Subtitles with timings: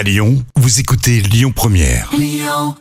[0.00, 2.08] À Lyon, vous écoutez Lyon Première.
[2.18, 2.74] Lyon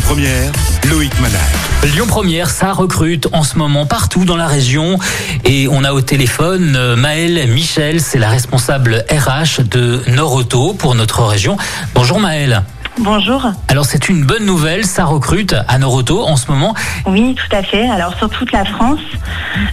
[0.00, 0.52] Première,
[0.88, 1.38] Loïc Manal.
[1.84, 4.98] Lyon Première, ça recrute en ce moment partout dans la région
[5.44, 10.94] et on a au téléphone euh, Maëlle Michel, c'est la responsable RH de Noroto pour
[10.94, 11.58] notre région.
[11.94, 12.62] Bonjour Maëlle.
[12.98, 13.52] Bonjour.
[13.68, 16.74] Alors c'est une bonne nouvelle, ça recrute à Noroto en ce moment.
[17.06, 17.88] Oui, tout à fait.
[17.88, 19.00] Alors sur toute la France,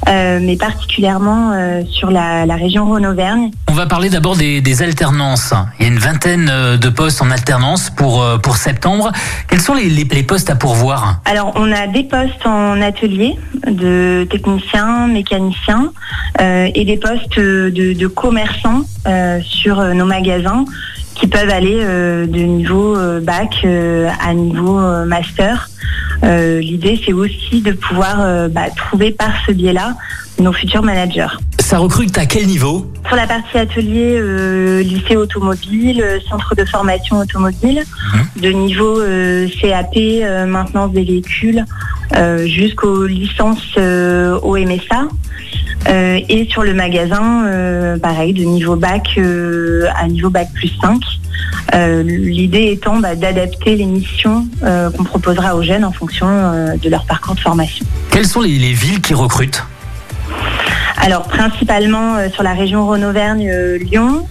[0.10, 3.52] euh, mais particulièrement euh, sur la, la région Rhône-Auvergne.
[3.70, 5.54] On va parler d'abord des, des alternances.
[5.80, 9.12] Il y a une vingtaine euh, de postes en alternance pour, pour septembre.
[9.48, 11.22] Quels sont les, les, les postes à pourvoir?
[11.26, 15.92] Alors on a des postes en atelier de techniciens, mécaniciens
[16.42, 18.82] euh, et des postes de, de commerçants
[19.42, 20.64] sur nos magasins
[21.24, 25.70] qui peuvent aller euh, de niveau euh, bac euh, à niveau master.
[26.22, 29.96] L'idée c'est aussi de pouvoir bah, trouver par ce biais-là
[30.40, 31.36] nos futurs managers.
[31.60, 32.90] Ça recrute à quel niveau?
[33.08, 37.84] Sur la partie atelier, euh, lycée automobile, centre de formation automobile,
[38.42, 41.66] de niveau euh, CAP, euh, maintenance des véhicules,
[42.46, 45.08] jusqu'aux licences au MSA.
[45.88, 50.72] Euh, et sur le magasin, euh, pareil, de niveau bac euh, à niveau bac plus
[50.82, 51.02] 5.
[51.76, 57.06] Euh, L'idée étant bah, d'adapter les missions qu'on proposera aux jeunes en fonction de leur
[57.06, 57.86] parcours de formation.
[58.12, 59.64] Quelles sont les, les villes qui recrutent?
[60.98, 64.26] Alors principalement sur la région Rhône-Auvergne, Lyon,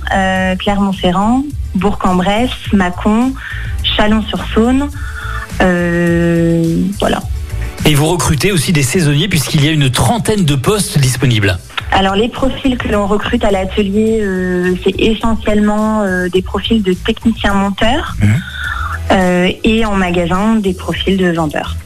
[0.58, 1.42] Clermont-Ferrand,
[1.74, 3.32] Bourg-en-Bresse, Mâcon,
[3.82, 4.88] Chalon-sur-Saône.
[5.58, 7.20] Voilà.
[7.84, 11.58] Et vous recrutez aussi des saisonniers puisqu'il y a une trentaine de postes disponibles.
[11.90, 16.92] Alors les profils que l'on recrute à l'atelier, euh, c'est essentiellement euh, des profils de
[16.94, 18.28] techniciens monteurs Mhm.
[19.12, 21.76] euh, et en magasin des profils de vendeurs.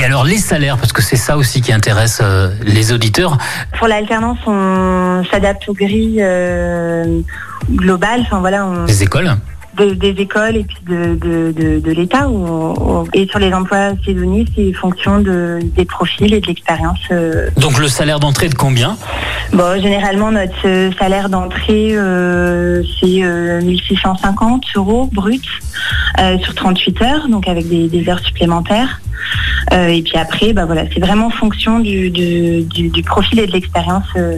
[0.00, 2.20] Et alors les salaires, parce que c'est ça aussi qui intéresse
[2.62, 3.38] les auditeurs.
[3.78, 6.24] Pour l'alternance, on s'adapte aux grilles
[7.70, 9.36] globales, enfin voilà, on, Les écoles
[9.76, 12.28] des, des écoles et puis de, de, de, l'État.
[13.14, 16.98] Et sur les emplois saisonniers, c'est fonction de, des profils et de l'expérience.
[17.10, 17.48] euh.
[17.56, 18.96] Donc le salaire d'entrée de combien?
[19.52, 25.44] Bon, généralement, notre euh, salaire d'entrée, euh, c'est euh, 1650 euros brut
[26.18, 29.00] euh, sur 38 heures, donc avec des, des heures supplémentaires.
[29.72, 33.46] Euh, et puis après, bah voilà, c'est vraiment fonction du, du, du, du profil et
[33.46, 34.36] de l'expérience euh,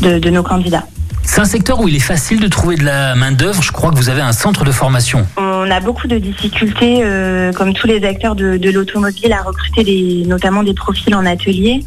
[0.00, 0.84] de, de nos candidats.
[1.24, 3.62] C'est un secteur où il est facile de trouver de la main-d'œuvre.
[3.62, 5.26] Je crois que vous avez un centre de formation.
[5.36, 10.62] On a beaucoup de difficultés, euh, comme tous les acteurs de, l'automobile, à recruter notamment
[10.62, 11.84] des profils en atelier.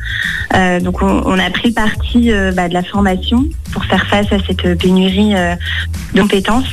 [0.55, 4.31] Euh, donc on, a pris le parti euh, bah, de la formation pour faire face
[4.31, 6.71] à cette pénurie de compétences.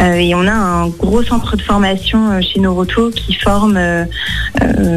[0.00, 3.80] Et on a un gros centre de formation chez Noroto qui forme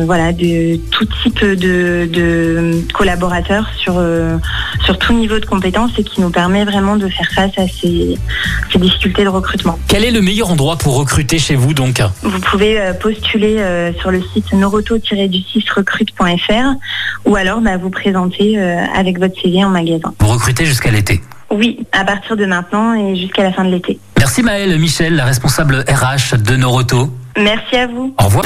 [0.05, 4.03] voilà, de tout type de, collaborateurs sur,
[4.83, 8.17] sur tout niveau de compétences et qui nous permet vraiment de faire face à ces,
[8.71, 9.79] ces difficultés de recrutement.
[9.87, 13.91] Quel est le meilleur endroit pour recruter chez vous donc Vous pouvez euh, postuler euh,
[13.99, 16.75] sur le site noroto-du6recrute.fr
[17.25, 20.13] ou alors bah, vous présenter euh, avec votre CV en magasin.
[20.19, 21.21] Vous recrutez jusqu'à l'été.
[21.51, 23.99] Oui, à partir de maintenant et jusqu'à la fin de l'été.
[24.17, 27.09] Merci Maëlle Michel, la responsable RH de Noroto.
[27.37, 28.13] Merci à vous.
[28.19, 28.45] Au revoir.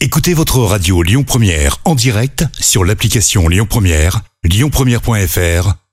[0.00, 5.74] Écoutez votre radio Lyon Première en direct sur l'application Lyon Première, lyonpremière.fr